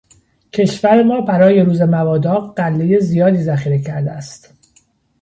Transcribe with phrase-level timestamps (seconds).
[0.53, 4.53] کشور ما برای روز مبادا غلهٔ زیادی ذخیره کرده است.